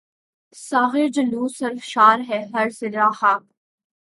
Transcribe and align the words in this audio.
ساغر 0.55 1.07
جلوۂ 1.15 1.47
سرشار 1.57 2.19
ہے 2.29 2.39
ہر 2.53 2.67
ذرۂ 2.79 3.09
خاک 3.19 3.43